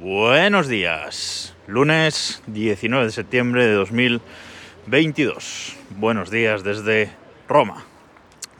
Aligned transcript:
Buenos 0.00 0.68
días, 0.68 1.56
lunes 1.66 2.40
19 2.46 3.06
de 3.06 3.10
septiembre 3.10 3.66
de 3.66 3.72
2022. 3.72 5.76
Buenos 5.90 6.30
días 6.30 6.62
desde 6.62 7.10
Roma. 7.48 7.84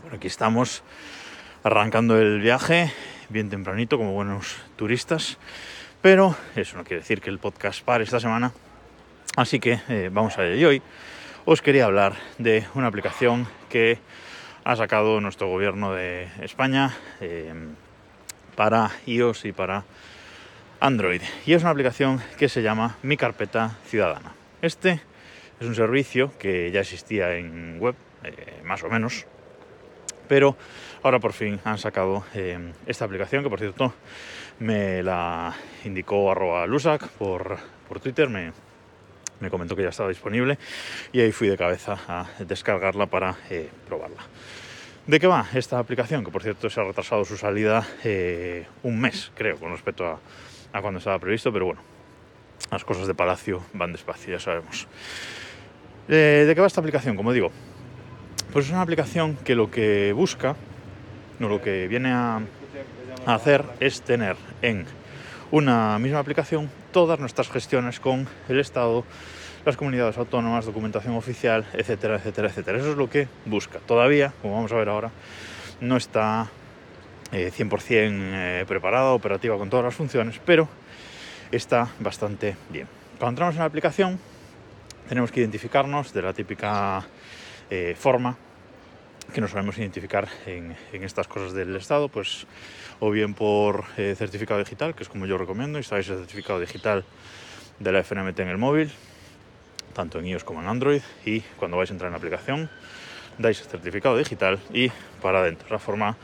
Por 0.03 0.17
aquí 0.17 0.27
estamos 0.27 0.83
arrancando 1.63 2.19
el 2.19 2.41
viaje 2.41 2.93
bien 3.29 3.51
tempranito 3.51 3.99
como 3.99 4.15
buenos 4.15 4.57
turistas, 4.75 5.39
pero 6.03 6.35
eso 6.57 6.77
no 6.77 6.83
quiere 6.83 7.03
decir 7.03 7.21
que 7.21 7.31
el 7.31 7.39
podcast 7.39 7.85
pare 7.85 8.03
esta 8.03 8.19
semana. 8.19 8.53
Así 9.37 9.61
que 9.61 9.81
eh, 9.89 10.11
vamos 10.13 10.39
a 10.39 10.45
ello. 10.45 10.71
Hoy 10.71 10.83
os 11.45 11.63
quería 11.63 11.85
hablar 11.85 12.17
de 12.39 12.67
una 12.75 12.89
aplicación 12.89 13.47
que 13.69 14.01
ha 14.65 14.75
sacado 14.75 15.21
nuestro 15.21 15.47
gobierno 15.47 15.93
de 15.93 16.27
España 16.43 16.97
eh, 17.21 17.55
para 18.57 18.91
iOS 19.07 19.45
y 19.45 19.53
para 19.53 19.85
Android 20.81 21.23
y 21.45 21.55
es 21.55 21.63
una 21.63 21.71
aplicación 21.71 22.21
que 22.39 22.49
se 22.49 22.63
llama 22.63 22.97
Mi 23.03 23.17
Carpeta 23.17 23.77
Ciudadana. 23.87 24.33
Este 24.63 25.01
es 25.61 25.67
un 25.67 25.75
servicio 25.75 26.33
que 26.39 26.71
ya 26.71 26.81
existía 26.81 27.37
en 27.37 27.79
web, 27.81 27.97
eh, 28.23 28.61
más 28.65 28.83
o 28.85 28.89
menos, 28.89 29.27
pero 30.29 30.57
ahora 31.03 31.19
por 31.19 31.33
fin 31.33 31.59
han 31.65 31.79
sacado 31.79 32.25
eh, 32.35 32.73
esta 32.87 33.05
aplicación 33.05 33.43
que 33.43 33.51
por 33.51 33.59
cierto 33.59 33.93
me 34.61 35.03
la 35.03 35.55
indicó 35.85 36.31
arroba 36.31 36.67
Lusac 36.67 37.09
por, 37.09 37.59
por 37.89 37.99
Twitter, 38.01 38.29
me, 38.29 38.53
me, 39.41 39.51
comentó 39.51 39.75
que 39.75 39.83
ya 39.83 39.89
estaba 39.89 40.09
disponible 40.09 40.59
y 41.13 41.21
ahí 41.21 41.33
fui 41.33 41.49
de 41.49 41.57
cabeza 41.57 41.99
a 42.07 42.27
descargarla 42.45 43.07
para 43.07 43.37
eh, 43.51 43.69
probarla. 43.87 44.23
¿De 45.07 45.19
qué 45.19 45.27
va 45.27 45.47
esta 45.55 45.79
aplicación? 45.79 46.25
Que 46.25 46.31
por 46.31 46.43
cierto 46.43 46.69
se 46.69 46.81
ha 46.81 46.85
retrasado 46.85 47.25
su 47.25 47.39
salida 47.39 47.87
un 48.83 49.01
mes, 49.01 49.33
creo, 49.35 49.57
con 49.57 49.73
respecto 49.73 50.07
a, 50.07 50.21
a 50.73 50.81
cuando 50.81 50.99
estaba 50.99 51.19
previsto, 51.19 51.53
pero 51.53 51.67
bueno, 51.67 51.81
las 52.71 52.85
cosas 52.85 53.07
de 53.07 53.15
Palacio 53.15 53.63
van 53.73 53.93
despacio, 53.93 54.33
ya 54.33 54.41
sabemos. 54.41 54.87
Eh, 56.09 56.45
¿De 56.47 56.55
qué 56.55 56.61
va 56.61 56.67
esta 56.67 56.81
aplicación? 56.81 57.17
Como 57.17 57.33
digo, 57.33 57.51
pues 58.53 58.67
es 58.67 58.73
una 58.73 58.83
aplicación 58.83 59.37
que 59.37 59.55
lo 59.55 59.71
que 59.71 60.13
busca, 60.13 60.57
no 61.39 61.49
lo 61.49 61.61
que 61.61 61.89
viene 61.89 62.13
a, 62.13 62.41
a 63.27 63.35
hacer 63.35 63.65
es 63.81 64.03
tener 64.03 64.37
en 64.63 64.87
una 65.51 65.99
misma 65.99 66.19
aplicación 66.19 66.71
todas 66.93 67.19
nuestras 67.19 67.51
gestiones 67.51 68.01
con 68.01 68.27
el 68.49 68.61
Estado, 68.61 69.05
las 69.65 69.77
comunidades 69.77 70.17
autónomas, 70.19 70.67
documentación 70.67 71.15
oficial, 71.15 71.67
etcétera, 71.73 72.17
etcétera, 72.17 72.49
etcétera. 72.49 72.79
Eso 72.79 72.93
es 72.93 72.97
lo 72.97 73.11
que 73.11 73.29
busca. 73.45 73.79
Todavía, 73.81 74.33
como 74.41 74.55
vamos 74.55 74.73
a 74.73 74.77
ver 74.77 74.89
ahora, 74.89 75.11
no 75.81 75.97
está 75.97 76.49
100% 77.33 77.91
eh, 77.91 78.61
eh, 78.61 78.65
preparada, 78.67 79.13
operativa 79.13 79.57
con 79.59 79.69
todas 79.69 79.85
las 79.85 79.95
funciones, 79.95 80.41
pero 80.45 80.69
está 81.51 81.89
bastante 82.01 82.57
bien. 82.71 82.87
Cuando 83.19 83.31
entramos 83.31 83.55
en 83.55 83.61
la 83.61 83.67
aplicación, 83.67 84.19
tenemos 85.09 85.31
que 85.31 85.41
identificarnos 85.41 86.13
de 86.13 86.23
la 86.23 86.33
típica 86.33 87.07
eh, 87.71 87.95
forma 87.99 88.37
que 89.33 89.43
nos 89.43 89.51
sabemos 89.51 89.77
identificar 89.77 90.27
en, 90.47 90.75
estas 90.93 91.29
cosas 91.29 91.53
del 91.53 91.77
Estado, 91.77 92.09
pues 92.09 92.47
o 92.99 93.11
bien 93.11 93.35
por 93.35 93.85
certificado 93.95 94.59
digital, 94.59 94.95
que 94.95 95.03
es 95.03 95.11
como 95.11 95.27
yo 95.27 95.37
recomiendo, 95.37 95.77
instaláis 95.77 96.09
el 96.09 96.17
certificado 96.17 96.59
digital 96.59 97.05
de 97.79 97.93
la 97.93 98.03
FNMT 98.03 98.41
en 98.41 98.49
el 98.49 98.57
móvil, 98.57 98.91
tanto 99.93 100.19
en 100.19 100.27
iOS 100.29 100.45
como 100.45 100.63
en 100.63 100.69
Android, 100.69 101.03
y 101.27 101.41
cuando 101.59 101.77
vais 101.77 101.91
a 101.91 101.93
entrar 101.93 102.09
en 102.09 102.13
la 102.13 102.17
aplicación, 102.17 102.71
dais 103.37 103.61
el 103.61 103.67
certificado 103.67 104.17
digital 104.17 104.59
y 104.73 104.91
para 105.23 105.41
adentro. 105.41 105.69
La 105.71 105.79
forma 105.79 106.17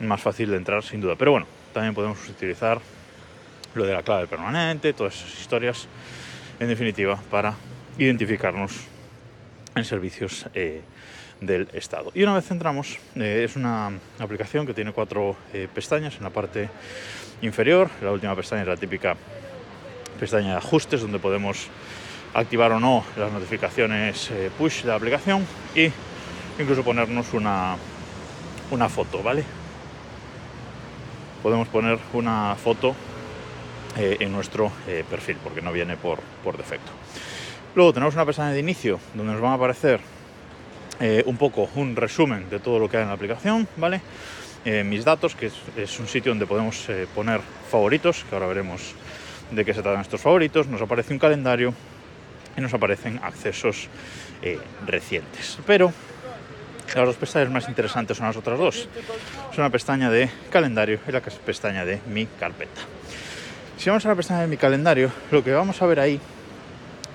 más 0.00 0.20
fácil 0.20 0.50
de 0.50 0.56
entrar 0.56 0.82
sin 0.82 1.00
duda. 1.00 1.16
Pero 1.16 1.32
bueno, 1.32 1.46
también 1.72 1.94
podemos 1.94 2.28
utilizar 2.28 2.80
lo 3.74 3.86
de 3.86 3.92
la 3.92 4.02
clave 4.02 4.26
permanente, 4.26 4.92
todas 4.92 5.14
esas 5.14 5.40
historias, 5.40 5.86
en 6.60 6.68
definitiva, 6.68 7.18
para 7.30 7.54
identificarnos 7.98 8.72
en 9.74 9.84
servicios 9.84 10.46
eh, 10.54 10.82
del 11.40 11.68
Estado. 11.72 12.10
Y 12.14 12.22
una 12.22 12.34
vez 12.34 12.50
entramos, 12.50 12.98
eh, 13.14 13.42
es 13.44 13.56
una 13.56 13.92
aplicación 14.18 14.66
que 14.66 14.74
tiene 14.74 14.92
cuatro 14.92 15.36
eh, 15.52 15.68
pestañas 15.72 16.16
en 16.16 16.24
la 16.24 16.30
parte 16.30 16.68
inferior. 17.42 17.90
La 18.02 18.12
última 18.12 18.34
pestaña 18.34 18.62
es 18.62 18.68
la 18.68 18.76
típica 18.76 19.16
pestaña 20.18 20.52
de 20.52 20.56
ajustes, 20.56 21.00
donde 21.00 21.18
podemos 21.18 21.68
activar 22.34 22.72
o 22.72 22.80
no 22.80 23.04
las 23.16 23.32
notificaciones 23.32 24.30
push 24.58 24.82
de 24.82 24.88
la 24.88 24.96
aplicación 24.96 25.46
y 25.74 25.90
incluso 26.58 26.82
ponernos 26.82 27.32
una, 27.32 27.76
una 28.70 28.88
foto, 28.88 29.22
¿vale? 29.22 29.44
Podemos 31.42 31.68
poner 31.68 31.98
una 32.12 32.54
foto 32.56 32.94
eh, 33.96 34.16
en 34.20 34.32
nuestro 34.32 34.70
eh, 34.86 35.04
perfil, 35.08 35.38
porque 35.42 35.60
no 35.60 35.72
viene 35.72 35.96
por, 35.96 36.20
por, 36.44 36.56
defecto. 36.56 36.92
Luego 37.74 37.92
tenemos 37.92 38.14
una 38.14 38.26
pestaña 38.26 38.52
de 38.52 38.60
inicio 38.60 39.00
donde 39.14 39.32
nos 39.32 39.42
van 39.42 39.52
a 39.52 39.54
aparecer 39.54 40.00
eh, 41.00 41.22
un 41.26 41.36
poco 41.36 41.68
un 41.74 41.96
resumen 41.96 42.48
de 42.48 42.60
todo 42.60 42.78
lo 42.78 42.88
que 42.88 42.98
hay 42.98 43.02
en 43.02 43.08
la 43.08 43.14
aplicación, 43.14 43.66
¿vale? 43.76 44.00
mis 44.84 45.02
datos, 45.02 45.34
que 45.34 45.50
es, 45.76 45.98
un 45.98 46.06
sitio 46.06 46.30
donde 46.30 46.44
podemos 46.44 46.86
poner 47.14 47.40
favoritos, 47.70 48.22
que 48.28 48.34
ahora 48.34 48.48
veremos 48.48 48.94
de 49.50 49.64
qué 49.64 49.72
se 49.72 49.80
tratan 49.80 50.02
estos 50.02 50.20
favoritos. 50.20 50.66
Nos 50.66 50.82
aparece 50.82 51.14
un 51.14 51.18
calendario 51.18 51.72
y 52.54 52.60
nos 52.60 52.74
aparecen 52.74 53.18
accesos 53.22 53.88
recientes. 54.84 55.58
Pero 55.66 55.90
las 56.94 57.06
dos 57.06 57.16
pestañas 57.16 57.50
más 57.50 57.68
interesantes 57.68 58.16
son 58.16 58.26
las 58.26 58.36
otras 58.36 58.58
dos. 58.58 58.88
Es 59.52 59.58
una 59.58 59.70
pestaña 59.70 60.10
de 60.10 60.30
calendario 60.50 61.00
y 61.06 61.12
la 61.12 61.20
pestaña 61.20 61.84
de 61.84 62.00
mi 62.06 62.26
carpeta. 62.26 62.80
Si 63.76 63.90
vamos 63.90 64.04
a 64.06 64.08
la 64.08 64.14
pestaña 64.14 64.40
de 64.40 64.46
mi 64.48 64.56
calendario, 64.56 65.10
lo 65.30 65.44
que 65.44 65.52
vamos 65.52 65.80
a 65.82 65.86
ver 65.86 66.00
ahí 66.00 66.20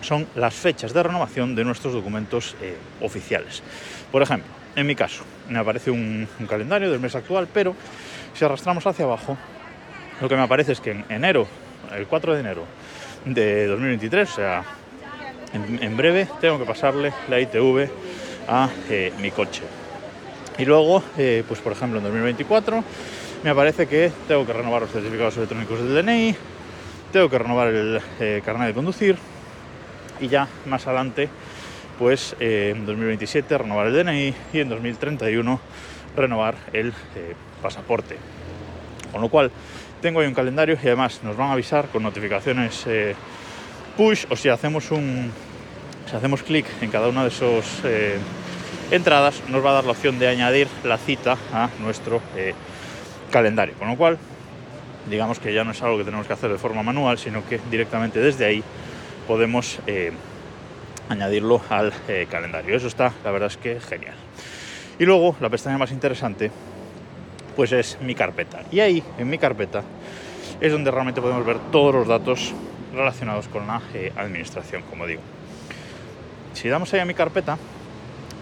son 0.02 0.28
las 0.36 0.54
fechas 0.54 0.94
de 0.94 1.02
renovación 1.02 1.56
de 1.56 1.64
nuestros 1.64 1.94
documentos 1.94 2.56
eh, 2.62 2.76
oficiales. 3.02 3.64
Por 4.12 4.22
ejemplo, 4.22 4.50
en 4.76 4.86
mi 4.86 4.96
caso, 4.96 5.24
me 5.50 5.60
aparece 5.60 5.92
un, 5.92 6.28
calendario 6.48 6.92
del 6.92 7.00
mes 7.00 7.16
actual, 7.16 7.48
pero 7.54 7.76
si 8.34 8.46
arrastramos 8.46 8.86
hacia 8.86 9.06
abajo, 9.06 9.38
lo 10.22 10.30
que 10.30 10.36
me 10.36 10.42
aparece 10.44 10.74
es 10.74 10.80
que 10.80 10.92
en 10.92 11.06
enero, 11.10 11.48
el 11.96 12.08
4 12.08 12.34
de 12.34 12.40
enero 12.40 12.66
de 13.26 13.68
2023, 13.68 14.30
o 14.30 14.36
sea, 14.36 14.64
en 15.54 15.98
breve, 15.98 16.28
tengo 16.42 16.60
que 16.60 16.66
pasarle 16.66 17.14
la 17.30 17.40
ITV 17.40 17.90
a 18.48 18.70
eh, 18.90 19.12
mi 19.20 19.32
coche. 19.32 19.64
Y 20.58 20.66
luego, 20.66 21.04
eh, 21.18 21.44
pues 21.48 21.60
por 21.60 21.72
ejemplo 21.72 21.98
en 21.98 22.04
2024 22.04 22.84
me 23.44 23.50
aparece 23.50 23.88
que 23.88 24.12
tengo 24.28 24.46
que 24.46 24.54
renovar 24.54 24.84
los 24.84 24.92
certificados 24.92 25.36
electrónicos 25.38 25.80
del 25.80 26.06
DNI, 26.06 26.36
tengo 27.12 27.30
que 27.30 27.38
renovar 27.38 27.68
el 27.70 28.02
eh, 28.20 28.42
carnet 28.46 28.68
de 28.68 28.74
conducir 28.74 29.18
y 30.20 30.28
ya 30.28 30.48
más 30.66 30.88
adelante, 30.88 31.28
pues 32.00 32.36
en 32.40 32.86
2027 32.86 33.58
renovar 33.58 33.88
el 33.88 34.04
DNI 34.04 34.34
y 34.54 34.60
en 34.60 34.70
2031 34.70 35.60
renovar 36.16 36.56
el 36.72 36.94
pasaporte. 37.62 38.18
Con 39.12 39.22
lo 39.22 39.30
cual 39.30 39.52
tengo 40.02 40.20
ahí 40.20 40.28
un 40.28 40.34
calendario 40.34 40.78
y 40.82 40.88
además 40.88 41.22
nos 41.24 41.36
van 41.36 41.50
a 41.50 41.54
avisar 41.54 41.88
con 41.90 42.04
notificaciones 42.04 42.86
push 43.98 44.26
o 44.30 44.36
si 44.36 44.50
hacemos 44.50 44.90
un 44.92 45.32
si 46.14 46.18
hacemos 46.18 46.44
clic 46.44 46.68
en 46.80 46.92
cada 46.92 47.08
una 47.10 47.24
de 47.24 47.30
esas 47.30 47.82
eh, 47.84 48.20
entradas, 48.92 49.42
nos 49.50 49.66
va 49.66 49.72
a 49.72 49.74
dar 49.74 49.86
la 49.86 49.94
opción 49.94 50.20
de 50.20 50.28
añadir 50.28 50.68
la 50.84 51.00
cita 51.00 51.40
a 51.52 51.72
nuestro 51.80 52.22
eh, 52.38 52.54
calendario. 53.32 53.74
Con 53.80 53.88
lo 53.88 53.98
cual, 53.98 54.20
digamos 55.10 55.40
que 55.40 55.52
ya 55.52 55.64
no 55.64 55.72
es 55.72 55.82
algo 55.82 55.98
que 55.98 56.04
tenemos 56.04 56.28
que 56.28 56.34
hacer 56.34 56.52
de 56.52 56.60
forma 56.60 56.84
manual, 56.84 57.18
sino 57.18 57.44
que 57.44 57.60
directamente 57.72 58.20
desde 58.20 58.46
ahí 58.46 58.64
podemos 59.28 59.80
eh, 59.88 60.12
añadirlo 61.10 61.64
al 61.70 61.92
calendario. 62.30 62.78
Eso 62.78 62.86
está, 62.86 63.12
la 63.24 63.32
verdad 63.32 63.48
es 63.48 63.58
que 63.58 63.80
genial. 63.80 64.14
Y 65.00 65.06
luego, 65.06 65.36
la 65.42 65.50
pestaña 65.50 65.80
más 65.80 65.92
interesante, 65.92 66.52
pues 67.56 67.72
es 67.72 67.98
mi 68.02 68.14
carpeta. 68.14 68.62
Y 68.72 68.82
ahí, 68.82 69.04
en 69.18 69.32
mi 69.32 69.40
carpeta, 69.40 69.82
es 70.62 70.72
donde 70.72 70.92
realmente 70.92 71.22
podemos 71.22 71.44
ver 71.44 71.58
todos 71.72 71.96
los 71.96 72.08
datos 72.08 72.54
relacionados 72.94 73.48
con 73.48 73.66
la 73.66 73.82
administración, 74.16 74.84
como 74.92 75.08
digo. 75.08 75.24
Si 76.54 76.70
damos 76.70 76.94
ahí 76.94 77.00
a 77.00 77.06
mi 77.06 77.14
carpeta, 77.14 77.58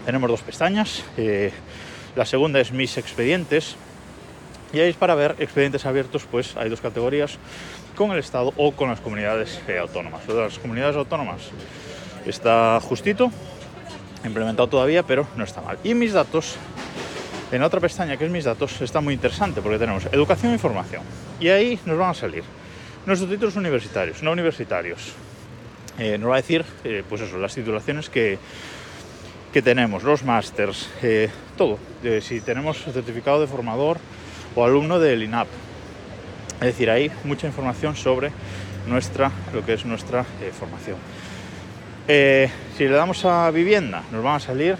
tenemos 0.04 0.30
dos 0.30 0.42
pestañas. 0.42 1.04
Eh, 1.16 1.52
la 2.14 2.26
segunda 2.26 2.60
es 2.60 2.72
mis 2.72 2.98
expedientes. 2.98 3.76
Y 4.72 4.80
ahí 4.80 4.90
es 4.90 4.96
para 4.96 5.14
ver 5.14 5.36
expedientes 5.38 5.84
abiertos, 5.84 6.26
pues 6.30 6.56
hay 6.56 6.70
dos 6.70 6.80
categorías, 6.80 7.38
con 7.94 8.10
el 8.10 8.18
Estado 8.18 8.54
o 8.56 8.72
con 8.72 8.88
las 8.88 9.00
comunidades 9.00 9.60
eh, 9.68 9.78
autónomas. 9.78 10.26
Lo 10.26 10.34
de 10.34 10.42
las 10.42 10.58
comunidades 10.58 10.96
autónomas 10.96 11.42
está 12.24 12.80
justito, 12.80 13.30
implementado 14.24 14.68
todavía, 14.68 15.02
pero 15.02 15.26
no 15.36 15.44
está 15.44 15.60
mal. 15.60 15.78
Y 15.84 15.94
mis 15.94 16.12
datos, 16.12 16.56
en 17.50 17.62
otra 17.62 17.80
pestaña 17.80 18.16
que 18.16 18.24
es 18.24 18.30
mis 18.30 18.44
datos, 18.44 18.80
está 18.80 19.02
muy 19.02 19.12
interesante 19.12 19.60
porque 19.60 19.78
tenemos 19.78 20.06
educación 20.06 20.52
e 20.52 20.54
información. 20.54 21.02
Y 21.38 21.48
ahí 21.48 21.78
nos 21.84 21.98
van 21.98 22.10
a 22.10 22.14
salir 22.14 22.44
nuestros 23.04 23.30
títulos 23.30 23.56
universitarios, 23.56 24.22
no 24.22 24.32
universitarios, 24.32 25.12
eh, 25.98 26.18
nos 26.18 26.30
va 26.30 26.34
a 26.34 26.36
decir, 26.36 26.64
eh, 26.84 27.02
pues 27.08 27.20
eso, 27.20 27.38
las 27.38 27.54
titulaciones 27.54 28.08
que, 28.08 28.38
que 29.52 29.62
tenemos, 29.62 30.02
los 30.02 30.24
másters, 30.24 30.88
eh, 31.02 31.28
todo. 31.56 31.78
si 32.20 32.40
tenemos 32.40 32.78
certificado 32.78 33.40
de 33.40 33.46
formador 33.46 33.98
o 34.54 34.64
alumno 34.64 34.98
del 34.98 35.22
INAP. 35.22 35.48
Es 36.54 36.66
decir, 36.66 36.90
hay 36.90 37.10
mucha 37.24 37.46
información 37.46 37.96
sobre 37.96 38.30
nuestra, 38.86 39.30
lo 39.52 39.64
que 39.64 39.74
es 39.74 39.84
nuestra 39.84 40.24
formación. 40.58 40.96
si 42.06 42.84
le 42.84 42.90
damos 42.90 43.24
a 43.24 43.50
vivienda, 43.50 44.02
nos 44.12 44.22
van 44.22 44.36
a 44.36 44.40
salir 44.40 44.76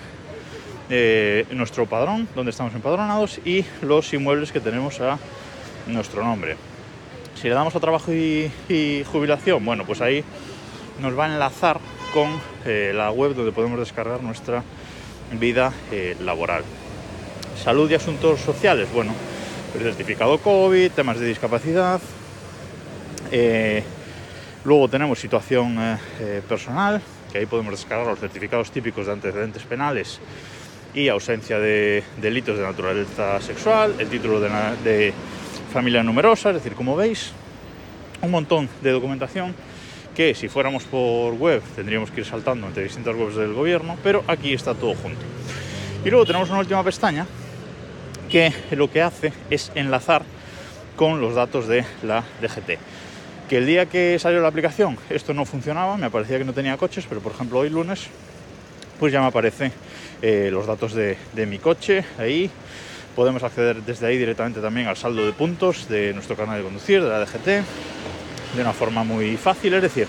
nuestro 1.50 1.86
padrón, 1.86 2.28
donde 2.34 2.50
estamos 2.50 2.74
empadronados, 2.74 3.40
y 3.44 3.64
los 3.80 4.12
inmuebles 4.12 4.52
que 4.52 4.60
tenemos 4.60 5.00
a 5.00 5.18
nuestro 5.86 6.22
nombre. 6.22 6.56
Si 7.34 7.48
le 7.48 7.54
damos 7.54 7.74
a 7.74 7.80
trabajo 7.80 8.12
y, 8.12 9.04
jubilación, 9.10 9.64
bueno, 9.64 9.84
pues 9.84 10.00
ahí 10.00 10.24
nos 11.00 11.18
va 11.18 11.26
a 11.26 11.32
enlazar 11.32 11.80
con 12.12 12.28
eh, 12.64 12.92
la 12.94 13.10
web 13.10 13.34
donde 13.34 13.52
podemos 13.52 13.78
descargar 13.78 14.22
nuestra 14.22 14.62
vida 15.32 15.72
eh, 15.90 16.16
laboral. 16.20 16.62
Salud 17.62 17.90
y 17.90 17.94
asuntos 17.94 18.40
sociales, 18.40 18.88
bueno, 18.92 19.14
el 19.74 19.82
certificado 19.82 20.38
COVID, 20.38 20.90
temas 20.92 21.18
de 21.18 21.26
discapacidad. 21.26 22.00
Eh, 23.30 23.82
luego 24.64 24.88
tenemos 24.88 25.18
situación 25.18 25.98
personal, 26.48 27.00
que 27.32 27.38
ahí 27.38 27.46
podemos 27.46 27.72
descargar 27.72 28.06
los 28.06 28.18
certificados 28.18 28.70
típicos 28.70 29.06
de 29.06 29.12
antecedentes 29.12 29.62
penales 29.62 30.20
y 30.94 31.08
ausencia 31.08 31.58
de 31.58 32.04
delitos 32.20 32.58
de 32.58 32.64
naturaleza 32.64 33.40
sexual, 33.40 33.94
el 33.98 34.08
título 34.08 34.40
de, 34.40 35.12
familia 35.72 36.02
numerosa, 36.02 36.50
es 36.50 36.56
decir, 36.56 36.74
como 36.74 36.94
veis, 36.94 37.32
un 38.20 38.30
montón 38.30 38.68
de 38.82 38.90
documentación 38.90 39.54
que 40.14 40.34
si 40.34 40.48
fuéramos 40.48 40.84
por 40.84 41.34
web 41.34 41.62
tendríamos 41.74 42.10
que 42.10 42.20
ir 42.20 42.26
saltando 42.26 42.66
entre 42.66 42.84
distintas 42.84 43.14
webs 43.16 43.36
del 43.36 43.52
gobierno, 43.52 43.96
pero 44.02 44.24
aquí 44.26 44.52
está 44.52 44.74
todo 44.74 44.94
junto. 44.94 45.20
Y 46.04 46.10
luego 46.10 46.26
tenemos 46.26 46.50
una 46.50 46.58
última 46.58 46.82
pestaña 46.82 47.26
que 48.30 48.52
lo 48.72 48.90
que 48.90 49.02
hace 49.02 49.32
es 49.50 49.70
enlazar 49.74 50.22
con 50.96 51.20
los 51.20 51.34
datos 51.34 51.68
de 51.68 51.84
la 52.02 52.24
DGT. 52.40 52.78
Que 53.48 53.58
el 53.58 53.66
día 53.66 53.86
que 53.86 54.18
salió 54.18 54.40
la 54.40 54.48
aplicación 54.48 54.96
esto 55.10 55.34
no 55.34 55.44
funcionaba, 55.44 55.96
me 55.96 56.10
parecía 56.10 56.38
que 56.38 56.44
no 56.44 56.52
tenía 56.52 56.76
coches, 56.76 57.06
pero 57.08 57.20
por 57.20 57.32
ejemplo 57.32 57.58
hoy 57.58 57.70
lunes 57.70 58.08
pues 58.98 59.12
ya 59.12 59.20
me 59.20 59.26
aparecen 59.26 59.72
eh, 60.22 60.48
los 60.52 60.66
datos 60.66 60.94
de, 60.94 61.16
mi 61.46 61.58
coche 61.58 62.04
ahí. 62.18 62.48
Podemos 63.16 63.42
acceder 63.42 63.82
desde 63.82 64.06
ahí 64.06 64.16
directamente 64.16 64.60
también 64.60 64.86
al 64.86 64.96
saldo 64.96 65.26
de 65.26 65.32
puntos 65.32 65.88
de 65.88 66.14
nuestro 66.14 66.36
canal 66.36 66.58
de 66.58 66.62
conducir, 66.62 67.02
de 67.02 67.08
la 67.08 67.18
DGT, 67.18 67.64
de 68.54 68.62
una 68.62 68.72
forma 68.72 69.04
muy 69.04 69.36
fácil. 69.36 69.74
Es 69.74 69.82
decir, 69.82 70.08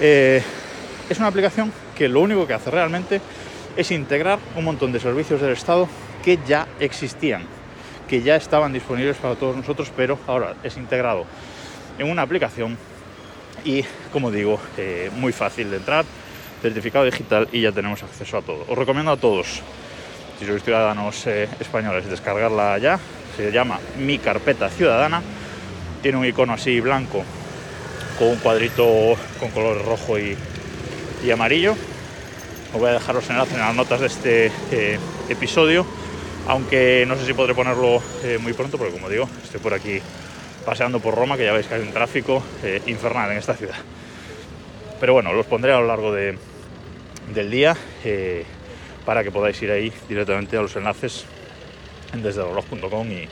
eh, 0.00 0.42
es 1.08 1.18
una 1.18 1.28
aplicación 1.28 1.72
que 1.96 2.08
lo 2.08 2.20
único 2.20 2.46
que 2.46 2.54
hace 2.54 2.70
realmente 2.70 3.20
es 3.76 3.90
integrar 3.90 4.38
un 4.56 4.64
montón 4.64 4.92
de 4.92 5.00
servicios 5.00 5.40
del 5.40 5.52
Estado 5.52 5.88
que 6.22 6.38
ya 6.46 6.66
existían, 6.80 7.44
que 8.08 8.22
ya 8.22 8.36
estaban 8.36 8.72
disponibles 8.72 9.16
para 9.16 9.34
todos 9.34 9.56
nosotros, 9.56 9.92
pero 9.96 10.18
ahora 10.26 10.54
es 10.62 10.76
integrado 10.76 11.24
en 11.98 12.10
una 12.10 12.22
aplicación 12.22 12.76
y, 13.64 13.84
como 14.12 14.30
digo, 14.30 14.60
eh, 14.76 15.10
muy 15.16 15.32
fácil 15.32 15.70
de 15.70 15.76
entrar 15.76 16.04
certificado 16.60 17.04
digital 17.04 17.48
y 17.52 17.60
ya 17.60 17.72
tenemos 17.72 18.02
acceso 18.02 18.38
a 18.38 18.42
todo. 18.42 18.64
Os 18.68 18.78
recomiendo 18.78 19.10
a 19.10 19.16
todos, 19.16 19.60
si 20.38 20.46
sois 20.46 20.62
ciudadanos 20.62 21.26
eh, 21.26 21.48
españoles, 21.58 22.06
descargarla 22.06 22.78
ya. 22.78 22.98
Se 23.36 23.50
llama 23.50 23.80
Mi 23.98 24.18
Carpeta 24.18 24.68
Ciudadana. 24.68 25.22
Tiene 26.02 26.18
un 26.18 26.24
icono 26.24 26.52
así 26.52 26.80
blanco 26.80 27.24
un 28.26 28.36
cuadrito 28.36 29.16
con 29.38 29.50
color 29.50 29.84
rojo 29.84 30.18
y, 30.18 30.36
amarillo. 31.30 31.76
Os 32.72 32.80
voy 32.80 32.90
a 32.90 32.94
dejar 32.94 33.14
los 33.14 33.28
enlaces 33.30 33.54
en 33.54 33.60
las 33.60 33.74
notas 33.74 34.00
de 34.00 34.06
este 34.06 34.52
eh, 34.70 34.98
episodio, 35.28 35.86
aunque 36.48 37.04
no 37.06 37.16
sé 37.16 37.26
si 37.26 37.32
podré 37.32 37.54
ponerlo 37.54 38.02
eh, 38.24 38.38
muy 38.40 38.52
pronto, 38.52 38.78
porque 38.78 38.92
como 38.92 39.08
digo, 39.08 39.28
estoy 39.42 39.60
por 39.60 39.74
aquí 39.74 40.00
paseando 40.64 41.00
por 41.00 41.14
Roma, 41.14 41.36
que 41.36 41.44
ya 41.44 41.52
veis 41.52 41.66
que 41.66 41.74
hay 41.74 41.82
un 41.82 41.92
tráfico 41.92 42.42
infernal 42.86 43.32
en 43.32 43.38
esta 43.38 43.54
ciudad. 43.54 43.76
Pero 45.02 45.14
bueno, 45.14 45.32
los 45.32 45.46
pondré 45.46 45.72
a 45.72 45.80
lo 45.80 45.88
largo 45.88 46.12
de, 46.12 46.38
del 47.34 47.50
día 47.50 47.76
eh, 48.04 48.44
para 49.04 49.24
que 49.24 49.30
podáis 49.30 49.60
ir 49.62 49.70
ahí 49.70 49.92
directamente 50.08 50.56
a 50.56 50.62
los 50.62 50.76
enlaces 50.76 51.24
desde 52.14 52.42
reloj.com 52.42 53.10
y, 53.10 53.28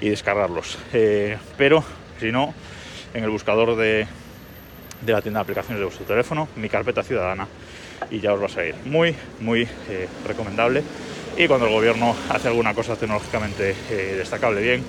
y, 0.00 0.08
descargarlos. 0.10 0.78
Eh, 0.92 1.38
pero 1.56 1.84
si 2.20 2.32
no, 2.32 2.52
en 3.14 3.24
el 3.24 3.30
buscador 3.30 3.76
de, 3.76 4.06
de, 5.00 5.12
la 5.12 5.22
tienda 5.22 5.40
de 5.40 5.42
aplicaciones 5.42 5.78
de 5.78 5.84
vuestro 5.84 6.06
teléfono, 6.06 6.48
mi 6.56 6.68
carpeta 6.68 7.02
ciudadana, 7.02 7.46
y 8.10 8.20
ya 8.20 8.32
os 8.32 8.40
va 8.40 8.46
a 8.46 8.50
salir. 8.50 8.74
Muy, 8.84 9.14
muy 9.40 9.68
eh, 9.88 10.08
recomendable. 10.26 10.82
Y 11.36 11.46
cuando 11.46 11.66
el 11.66 11.72
gobierno 11.72 12.16
hace 12.30 12.48
alguna 12.48 12.74
cosa 12.74 12.96
tecnológicamente 12.96 13.74
destacable 14.16 14.60
bien, 14.60 14.84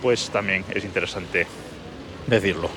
pues 0.00 0.30
también 0.30 0.64
es 0.72 0.84
interesante 0.84 1.46
decirlo. 2.26 2.70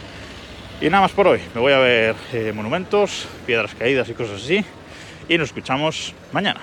Y 0.81 0.89
nada 0.89 1.01
más 1.01 1.11
por 1.11 1.27
hoy. 1.27 1.39
Me 1.53 1.61
voy 1.61 1.73
a 1.73 1.77
ver 1.77 2.15
monumentos, 2.55 3.27
piedras 3.45 3.75
caídas 3.75 4.09
y 4.09 4.13
cosas 4.13 4.41
así 4.41 4.65
y 5.31 5.37
nos 5.37 5.49
escuchamos 5.49 6.13
mañana. 6.31 6.59